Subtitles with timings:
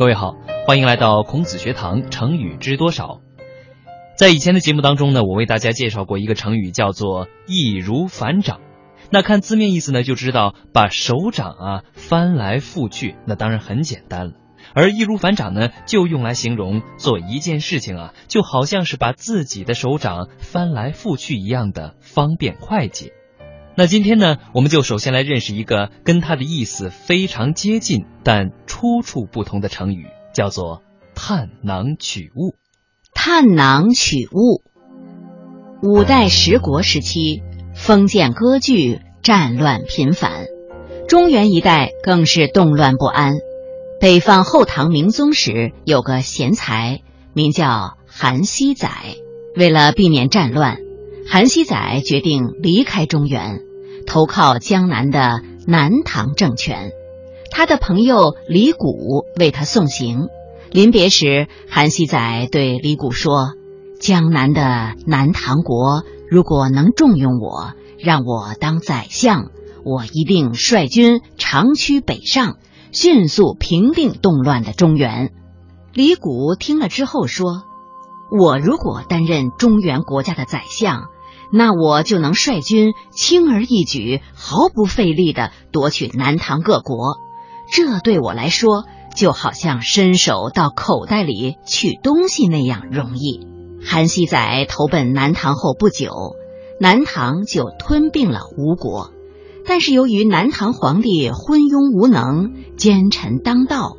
[0.00, 0.34] 各位好，
[0.66, 2.10] 欢迎来到孔子学堂。
[2.10, 3.20] 成语知多少？
[4.16, 8.62] 在以前的节目当中呢，我为大家介绍过一个成语，叫做“易如反掌”。
[9.12, 14.32] 那看字面意思呢，就知道把手掌啊翻来覆去，那当然很简单了。
[14.72, 23.12] 而“易如反掌”呢，就用来形容做一件事情啊，就好像是把自己的手掌翻来覆去一样的方便快捷。
[23.80, 30.82] 那今天呢，我们就首先来认识一个跟它的意思非常接近但出处不同的成语，叫做
[31.16, 32.56] “探囊取物”。
[33.16, 34.60] 探囊取物。
[35.82, 37.40] 五代十国时期，
[37.74, 40.44] 封建割据，战乱频繁，
[41.08, 43.32] 中原一带更是动乱不安。
[43.98, 47.00] 北方后唐明宗时，有个贤才，
[47.32, 48.90] 名叫韩熙载。
[49.56, 50.76] 为了避免战乱，
[51.26, 53.62] 韩熙载决定离开中原，
[54.06, 56.92] 投靠江南的南唐政权。
[57.50, 60.28] 他的朋友李谷为他送行。
[60.70, 63.54] 临别时，韩熙载对李谷说
[64.00, 69.50] ：“江南的南唐国如果能重用我，让我当宰相，
[69.84, 72.56] 我一定率军长驱北上。”
[72.92, 75.32] 迅速平定动乱的中原，
[75.94, 77.62] 李谷听了之后说
[78.36, 81.04] ：“我如果担任中原国家的宰相，
[81.52, 87.18] 那我就能率军轻而易举、毫不费力的夺取南唐各国。
[87.72, 88.84] 这对我来说，
[89.16, 93.46] 就好像伸手到口袋里取东西那样容易。”
[93.82, 96.36] 韩熙载投奔南唐后不久，
[96.78, 99.10] 南唐就吞并了吴国。
[99.66, 103.96] 但是由于南唐皇帝昏庸无能、奸臣当道，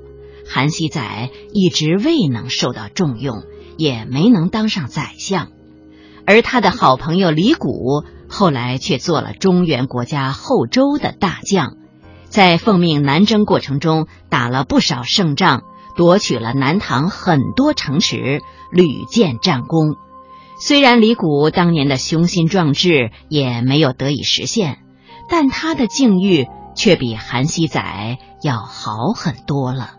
[0.47, 3.43] 韩熙载一直未能受到重用，
[3.77, 5.49] 也没能当上宰相。
[6.31, 11.75] 而他的好朋友李谷后来却做了中原国家后周的大将，
[12.29, 15.63] 在奉命南征过程中打了不少胜仗，
[15.97, 18.39] 夺取了南唐很多城池，
[18.71, 19.95] 屡建战功。
[20.57, 24.77] 虽然李谷当年的雄心壮志也没有得以实现。
[25.29, 29.91] 但他的境遇却比韩熙载要好很多了。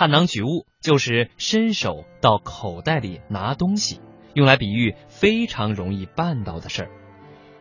[0.00, 0.64] 探囊取物。
[0.80, 4.00] 就是伸手到口袋里拿东西，
[4.32, 6.90] 用来比喻非常容易办到的事儿。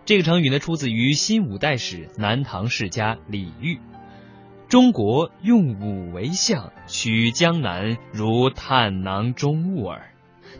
[0.06, 3.82] 这个成语呢，出自于新五代史南唐世家李煜。
[4.70, 10.14] 中国用武为相，取江南如探囊中物耳。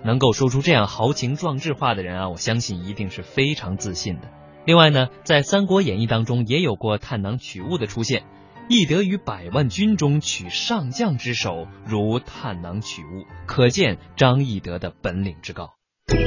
[0.04, 4.28] 能够说出这样豪情壮志话的人啊，我相信一定是非常自信的。
[4.66, 8.24] 另外呢，在《三国演义》当中也有过探囊取物的出现。
[8.72, 15.72] 翼德于百万军中取上将之首，如探囊取物，可见张翼德的本领之高。
[16.06, 16.20] 春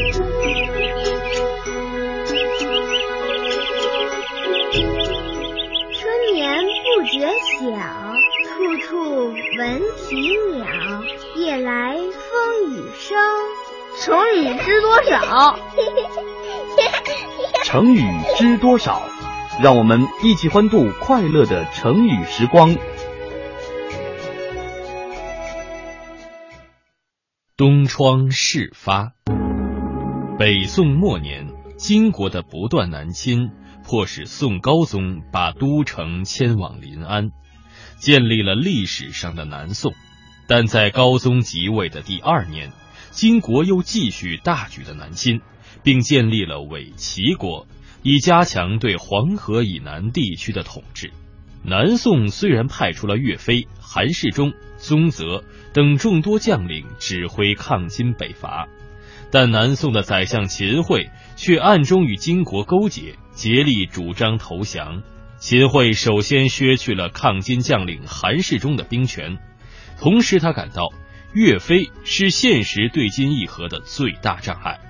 [6.34, 7.28] 眠不觉
[7.60, 7.70] 晓，
[8.48, 10.66] 处处闻啼鸟。
[11.36, 13.16] 夜来风雨声。
[14.00, 15.56] 成语知多少？
[17.62, 18.02] 成语
[18.36, 19.00] 知多少？
[19.60, 22.74] 让我们一起欢度快乐的成语时光。
[27.56, 29.12] 东窗事发。
[30.38, 33.50] 北宋末年，金国的不断南侵，
[33.84, 37.30] 迫使宋高宗把都城迁往临安，
[37.98, 39.92] 建立了历史上的南宋。
[40.48, 42.72] 但在高宗即位的第二年，
[43.10, 45.40] 金国又继续大举的南侵，
[45.82, 47.66] 并建立了伪齐国。
[48.02, 51.12] 以加强对黄河以南地区的统治。
[51.64, 58.68] 南宋虽然派出了岳飞、韩世忠、宗泽等众多将领指挥抗金北伐，
[59.30, 65.04] 但南宋的宰相秦桧却暗中与金国勾结，竭力主张投降。
[65.38, 69.38] 秦桧首先削去了抗金将领韩世忠的兵权，
[70.00, 70.88] 同时他感到
[71.32, 74.80] 岳飞是现实对金议和的最大障碍，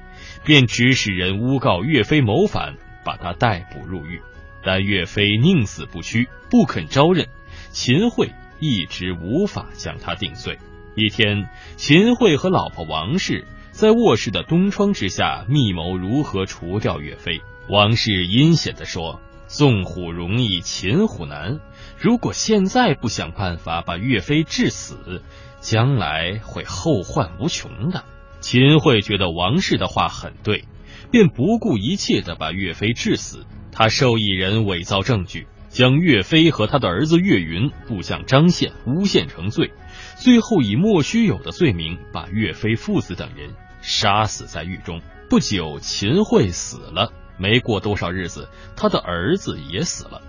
[0.45, 2.77] 便指使人诬告岳飞谋反。
[3.05, 4.23] 把他逮捕入狱，
[4.65, 7.29] 但岳飞宁死不屈，不肯招认。
[7.71, 10.59] 秦桧一直无法将他定罪。
[10.95, 17.41] 一天，秦桧和老婆王氏在卧室的东窗之下密谋如何除掉岳飞。
[17.69, 21.61] 王氏阴险地说：“纵虎容易，擒虎难。
[21.97, 25.23] 如果现在不想办法把岳飞致死，
[25.61, 28.05] 将来会后患无穷的。”
[28.41, 30.65] 秦桧觉得王氏的话很对。
[31.13, 33.47] 便不顾一切的把岳飞致死。
[33.71, 39.73] 他授意人伪造证据，将岳飞和他的儿子岳云、部将张宪诬陷成罪，
[40.17, 43.51] 最后以莫须有的罪名把岳飞父子等人
[43.81, 45.01] 杀死在狱中。
[45.31, 50.21] 不久，秦桧死了，没过多少日子，他的儿子也死了，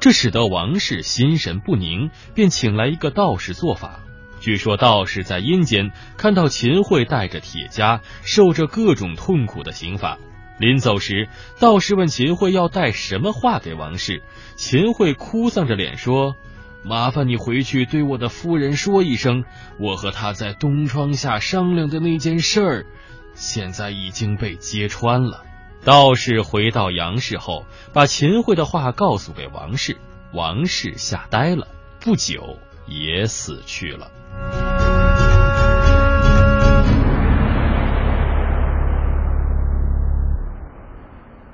[0.00, 4.00] 这使得王氏心神不宁，便请来一个道士做法。
[4.40, 10.18] 据说道士在阴间看到秦桧带着铁枷，受着各种痛苦的刑罚。
[10.58, 11.28] 临走时，
[11.60, 14.22] 道士问秦桧要带什么话给王氏。
[14.56, 16.34] 秦桧哭丧着脸说
[16.82, 19.44] ：“麻烦你回去对我的夫人说一声，
[19.78, 22.86] 我和她在东窗下商量的那件事儿，
[23.34, 25.44] 现在已经被揭穿了。”
[25.84, 29.96] 道士回到杨氏后，把秦桧的话告诉给王氏，
[30.32, 31.68] 王氏吓呆了，
[32.00, 32.58] 不久
[32.88, 34.10] 也死去了。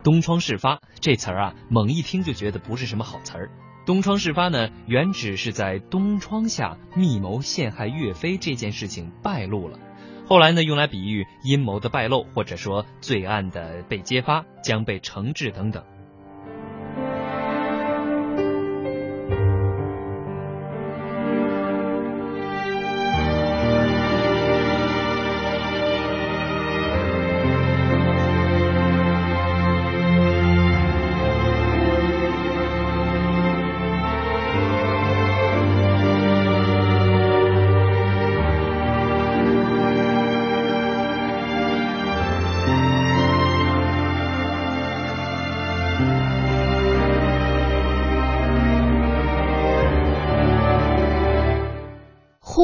[0.05, 3.51] 东窗事发这词儿啊，猛一听就觉得不是什么好词儿。
[3.87, 9.79] 东窗事发呢，原指是在东窗下密谋陷害岳飞这件事情败露了，
[10.27, 15.83] 后来呢，用来比喻阴谋的败露，或者说罪案的被揭发，将被惩治等等。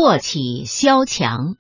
[0.03, 1.57] 祸起萧墙。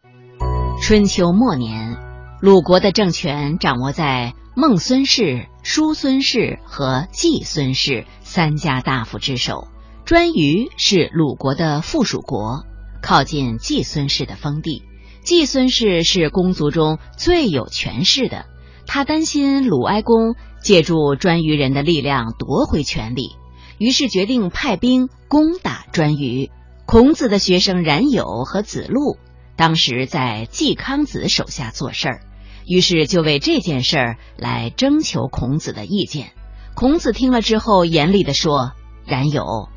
[0.80, 1.98] 春秋末年，
[2.40, 9.68] 鲁国的政权掌握在孟孙氏、叔孙氏和季孙氏三家大夫之手。
[10.06, 12.64] 颛臾是鲁国的附属国，
[13.02, 14.84] 靠近季孙氏的封地。
[15.22, 18.46] 季孙氏是公族中最有权势的，
[18.86, 23.32] 他担心鲁哀公借助颛臾人的力量夺回权力，
[23.76, 26.48] 于是决定派兵攻打颛臾。
[26.90, 29.16] 孔子的学生冉有和子路
[29.54, 32.20] 当时在季康子手下做事儿，
[32.66, 36.32] 于是就为这件事儿来征求孔子的意见。
[36.74, 38.72] 孔子听了之后，严厉地说
[39.06, 39.68] ：“冉有，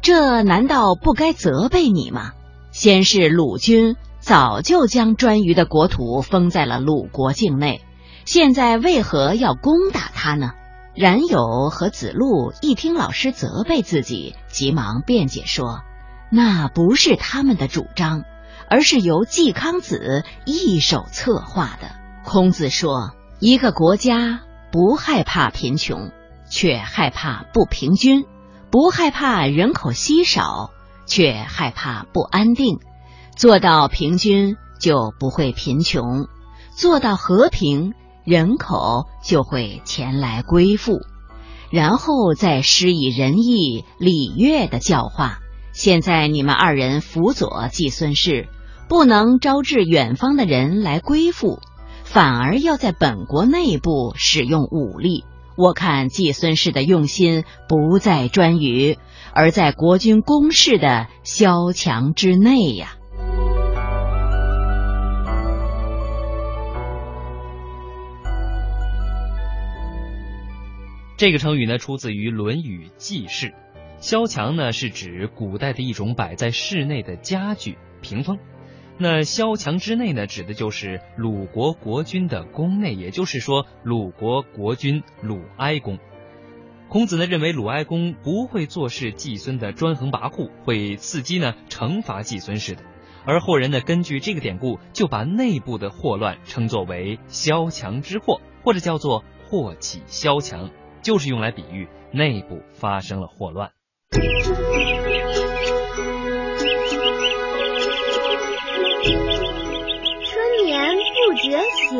[0.00, 2.34] 这难道不该责备你吗？
[2.70, 7.80] 先是鲁军早就将颛臾的国土封在了鲁国境内，
[8.24, 10.52] 现在为何要攻打他呢？”
[10.94, 15.80] 冉有和子路一听老师责备自己，急忙辩解说。
[16.30, 18.22] 那不是他们的主张，
[18.68, 21.90] 而是由季康子一手策划的。
[22.24, 24.40] 孔子说：“一个国家
[24.70, 26.12] 不害怕贫穷，
[26.48, 28.22] 却害怕不平均；
[28.70, 30.70] 不害怕人口稀少，
[31.04, 32.78] 却害怕不安定。
[33.34, 36.26] 做到平均，就不会贫穷；
[36.76, 41.00] 做到和平，人口就会前来归附。
[41.70, 45.39] 然后再施以仁义礼乐的教化。”
[45.82, 48.48] 现在你们二人辅佐季孙氏，
[48.86, 51.58] 不能招致远方的人来归附，
[52.04, 55.24] 反而要在本国内部使用武力。
[55.56, 58.98] 我看季孙氏的用心不在颛臾，
[59.32, 62.96] 而在国君宫室的萧墙之内呀。
[71.16, 73.46] 这个成语呢，出自于《论语·季氏》。
[74.00, 78.38] 萧墙呢，是指古代的一种摆在室内的家具屏风。
[78.96, 85.98] 那萧墙之内呢，指的就是鲁国国君的宫内，也就是说鲁国国君鲁哀公。
[86.88, 92.82] 孔子呢认为鲁哀公不会做事季孙的专横跋扈，会伺机呢惩罚季孙氏的。
[93.26, 100.70] 而后人呢根据这个典故，就把内部的祸乱称作为萧墙之祸，或者叫做祸起萧墙，
[101.02, 103.72] 就是用来比喻内部发生了祸乱。
[104.12, 104.22] 春
[110.64, 111.94] 眠不觉晓，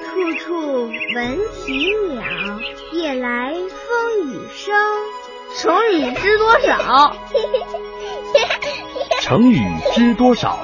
[0.00, 2.22] 处处闻啼鸟。
[2.92, 4.74] 夜来风雨声。
[5.58, 7.14] 成语知多少？
[9.20, 9.60] 成语
[9.94, 10.58] 知多少？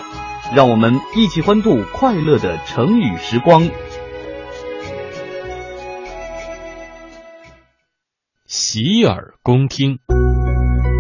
[0.57, 3.69] 让我们一起欢度快乐的成语时光。
[8.47, 9.99] 洗耳恭听。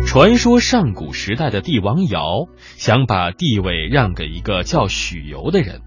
[0.07, 5.81] 传说上古时代的帝王尧想把地位让给一个叫许由的人。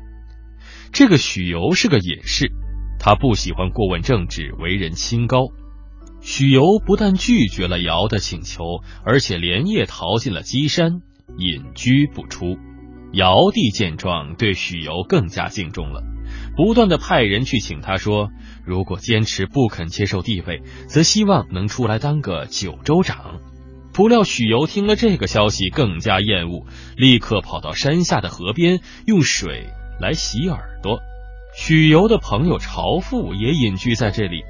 [0.91, 2.51] 这个许由是个隐士，
[3.00, 5.50] 他不喜欢过问政治，为人清高。
[6.22, 11.01] 许由不但拒绝了尧的请求，而且连夜逃进了箕山，
[11.38, 12.57] 隐居不出。
[13.13, 16.01] 尧帝见状，对许由更加敬重了，
[16.57, 18.31] 不断的派人去请他说，
[18.65, 23.39] 如果坚持不肯接受帝位，则希望能出来当个九州长。
[23.96, 26.66] 不料许由听了这个消息，更加厌恶，
[26.98, 29.70] 立刻跑到山下的河边，用水
[30.02, 31.00] 来洗耳朵。
[31.56, 34.44] 许由的朋友朝父也隐居在这里，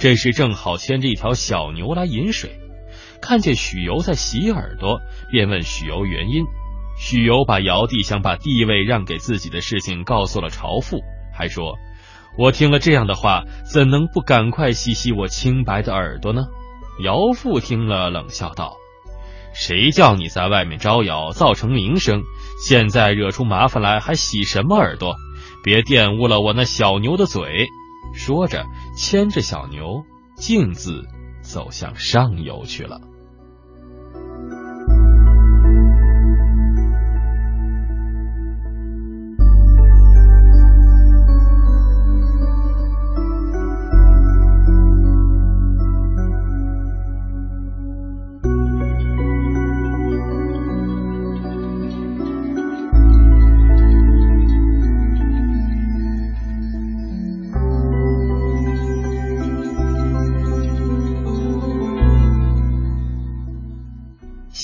[0.00, 2.58] 这时正好牵着一条小牛来饮水，
[3.20, 5.00] 看见许由在洗耳朵，
[5.30, 6.42] 便问许由原因。
[6.98, 11.02] 许由把尧帝想把地位让给自己的事情告诉了朝父，
[11.32, 11.76] 还说
[12.36, 16.46] ：“我听了这样的话，怎能不赶快洗洗我清白的耳朵呢？”
[17.04, 18.74] 尧父听了，冷笑道。
[19.58, 22.22] 谁叫你在外面招摇，造成名声？
[22.64, 25.16] 现在惹出麻烦来，还洗什么耳朵？
[25.64, 27.66] 别玷污了我那小牛的嘴！
[28.14, 28.64] 说着，
[28.96, 30.04] 牵着小牛，
[30.36, 31.04] 径自
[31.42, 33.00] 走向上游去了。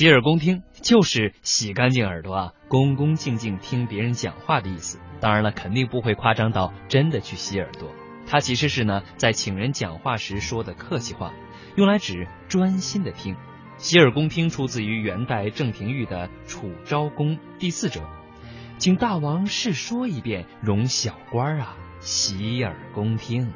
[0.05, 5.01] 洗耳恭听就是洗干净耳朵啊，恭恭敬敬听别人讲话的意思。
[5.19, 7.91] 当然了，肯定不会夸张到真的去洗耳朵。
[8.27, 11.33] 它其实是呢，在请人讲话时说的客气话，
[11.77, 13.35] 用来指专心的听。
[13.79, 18.03] 洗耳恭听出自于元代郑廷玉的《楚昭公》第四折，
[18.77, 23.51] 请大王试说一遍，容小官啊洗耳恭听。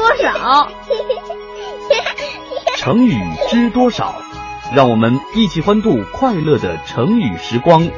[2.76, 3.14] 成语
[3.48, 4.14] 知多少？
[4.74, 7.90] 让我们一起欢度快乐的成语时光。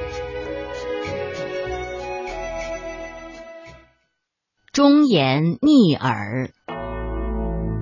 [4.72, 6.50] 忠言逆耳。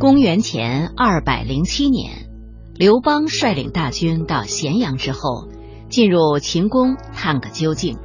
[0.01, 2.29] 公元前二百零七年，
[2.75, 5.49] 刘邦率领大军到咸阳之后，
[5.89, 7.99] 进入秦宫探个究竟。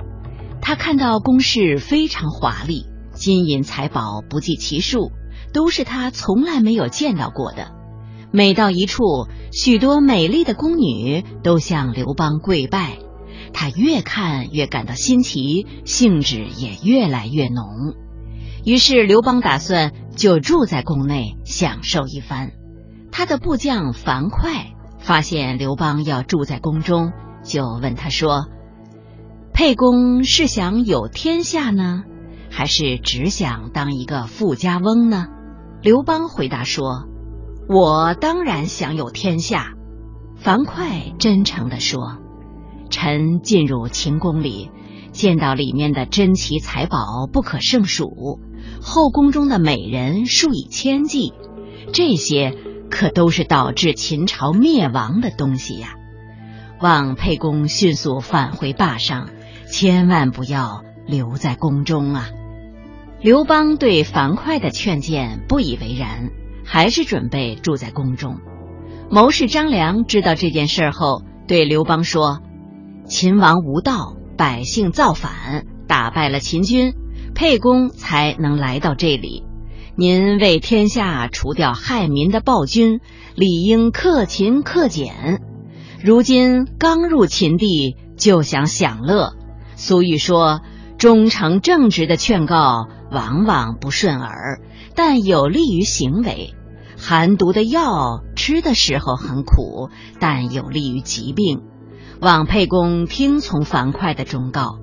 [0.62, 5.12] 他看到宫室非常华丽，金银财宝不计其数，
[5.56, 7.72] 都是他从来没有见到过的。
[8.30, 12.98] 每到一处，许多美丽的宫女都向刘邦跪拜，
[13.54, 17.96] 他越看越感到新奇，兴致也越来越浓。
[18.66, 22.52] 于是刘邦打算就住在宫内享受一番。
[23.10, 27.14] 他的部将樊哙发现刘邦要住在宫中，
[27.46, 28.48] 就问他说
[29.54, 32.04] ：“沛公是想有天下呢，
[32.52, 35.28] 还是只想当一个富家翁呢？”
[35.86, 37.06] 刘邦回答说。
[37.70, 39.74] 我当然享有天下，
[40.36, 42.18] 樊哙真诚地说
[42.90, 44.72] ：“臣进入秦宫里，
[45.12, 48.40] 见到里面的珍奇财宝不可胜数，
[48.82, 51.34] 后宫中的美人数以千计，
[51.94, 52.58] 这些
[52.90, 55.94] 可都是导致秦朝灭亡的东西呀！
[56.82, 59.30] 望沛公迅速返回霸上，
[59.72, 62.30] 千万不要留在宫中啊！”
[63.22, 66.30] 刘邦对樊哙的劝谏不以为然。
[66.68, 68.40] 还是准备住在宫中。
[69.12, 72.42] 谋士张良知道这件事后，对刘邦说
[73.06, 76.96] ：“秦王无道，百姓造反，打败了秦军，
[77.36, 79.44] 沛公才能来到这里。
[79.96, 83.00] 您为天下除掉害民的暴君，
[83.36, 85.44] 理应克勤克俭。
[86.04, 89.36] 如今刚入秦地，就想享乐。
[89.76, 90.62] 俗语说，
[90.98, 94.62] 忠诚正直的劝告往往不顺耳。”
[94.96, 96.54] 但有利于行为，
[96.98, 101.62] 寒毒的药吃的时候很苦，但有利于疾病。
[102.22, 104.80] 望沛公听从樊哙的忠告。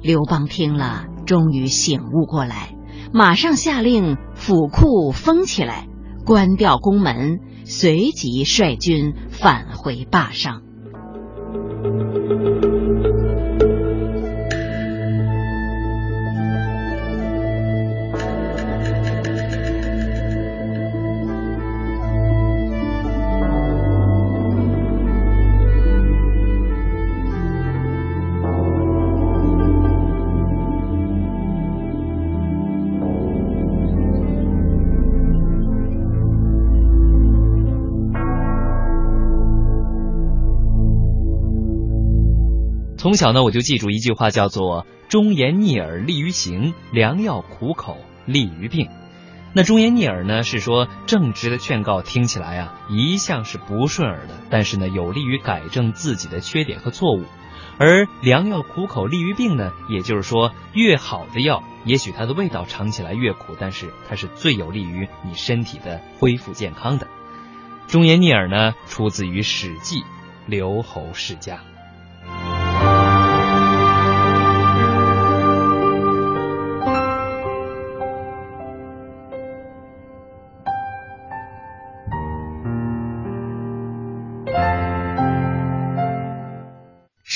[0.00, 2.74] 刘邦听了，终于醒悟过来，
[3.12, 5.86] 马上下令府库封起来，
[6.24, 10.62] 关掉宫门，随即率军返回霸上。
[43.02, 48.88] 从小呢，我就记住一句话，叫做“忠言逆耳利于行，良药苦口利于病”。
[49.52, 57.24] 那忠言逆耳呢，是说正直的劝告听起来啊，一向是不顺耳的，但是呢，有利于改正自己的缺点和错误。
[57.76, 67.08] 而良药苦口利于病呢，也就是说，越好的药，也许它的味道尝起来越苦，但是它是最有利于你身体的恢复健康的。
[67.88, 70.02] 忠言逆耳呢，出自于《史记·
[70.46, 71.56] 刘侯世家》。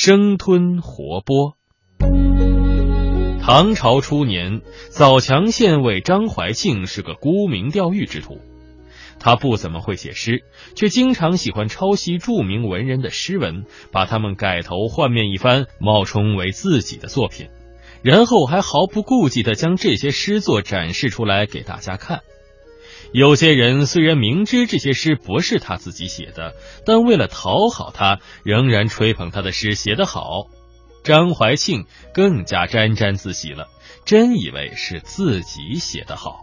[0.06, 1.54] 生吞活剥。
[3.42, 8.38] 唐朝初年，枣强县尉张怀庆是个沽名钓誉之徒。
[9.18, 10.44] 他不怎么会写诗，
[10.76, 17.48] 却经常喜欢抄袭著名文人的诗文，把他们改头换面一番，冒充为自己的作品，
[18.02, 22.20] 然后还毫不顾忌的将这些诗作展示出来给大家看。
[23.16, 26.52] 有些人虽然明知这些诗不是他自己写的，
[26.85, 30.49] 但为了讨好他，仍然吹捧他的诗写得好。
[31.02, 33.68] 张怀庆更加沾沾自喜了，
[34.04, 36.42] 真以为是自己写得好。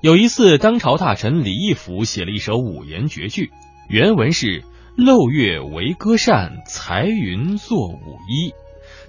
[0.00, 3.52] 有一次，当朝大臣李义府写了一首五言绝句，
[3.88, 4.64] 原文是
[4.98, 8.52] ：“漏月为歌扇，裁云作舞衣。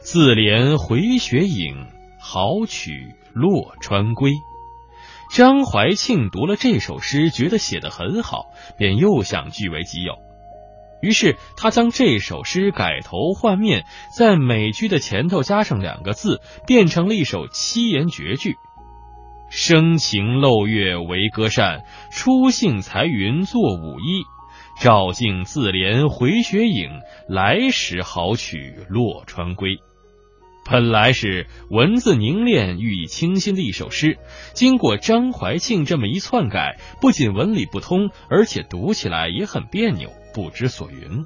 [0.01, 1.87] 自怜回雪影，
[2.19, 4.33] 好取洛川归。”
[5.33, 10.19] 张怀庆读了这首诗，觉得写得很好，便又想据为己有。
[11.01, 13.83] 于是他将这首诗改头换面，
[14.15, 18.57] 在每句的前头加上两个字，变成了一首七言绝句
[19.49, 24.25] ：“生情漏月为歌扇，初兴裁云作舞衣。
[24.79, 29.77] 照镜自怜回雪影，来时好取洛川归。”
[30.65, 34.17] 本来是文字凝练、寓意清新的一首诗，
[34.53, 41.25] 经过张怀庆这么一篡改，不仅文理不通，而且读起来也很别扭，不知所云。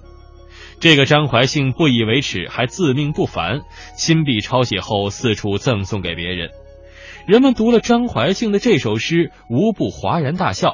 [0.80, 3.62] 这个张怀庆不以为耻，还自命不凡，
[3.96, 6.50] 亲笔抄写后四处赠送给别人。
[7.28, 10.74] 人们读了张怀庆的这首诗，无不哗然大笑。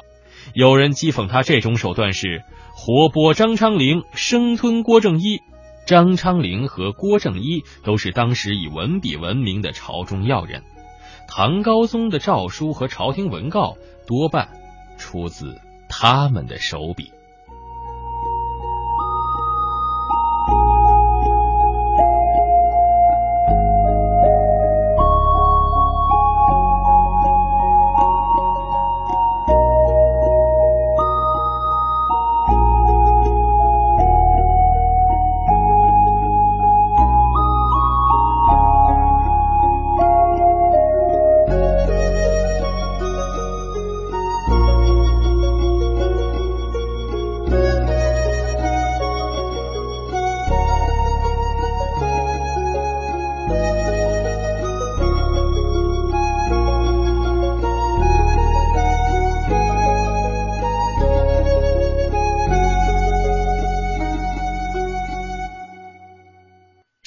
[0.54, 2.42] 有人讥讽他这种手段是
[2.74, 5.40] 活剥张昌龄，生吞郭正一。
[5.86, 10.62] 张昌龄和郭正一都是当时以文笔闻名的朝中要人，
[11.28, 14.48] 唐高宗的诏书和朝廷文告多半
[14.98, 17.12] 出自他们的手笔。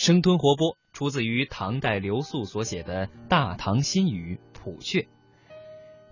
[0.07, 5.03] 生吞活剥出自于唐代刘肃所写的《大唐新语·谱阙》，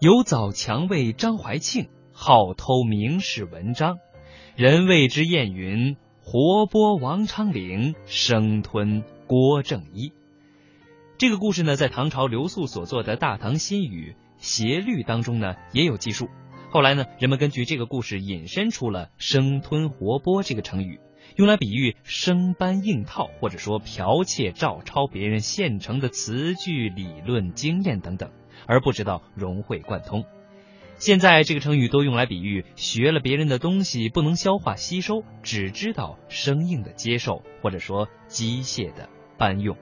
[0.01, 3.99] 有枣强尉张怀庆好偷名士文章，
[4.57, 10.11] 人谓之艳云：“活剥王昌龄，生吞郭正一。”
[11.17, 16.27] 这个故事呢，在唐朝刘肃所作的《大唐新语·协律》当中呢也有记述。
[16.69, 20.99] 后来呢，人们根据这个故事引申出了“生吞活剥”这个成语。
[21.35, 28.31] 用来比喻生搬硬套，或者说剽窃、照抄别人现成的词句、理论、经验等等，
[28.67, 30.23] 而不知道融会贯通。
[30.97, 39.75] 现在这个成语都用来比喻学了别人的东西不能消化吸收，只知道生硬的接受，或者说机械的搬用。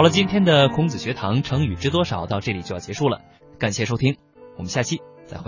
[0.00, 3.20] 好了，今天的孔子学堂成语知多少到这里就要结束了，
[3.58, 4.16] 感谢收听，
[4.56, 5.44] 我们下期再会。